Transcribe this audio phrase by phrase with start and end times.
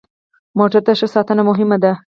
[0.57, 1.91] موټر ته ښه ساتنه مهمه ده.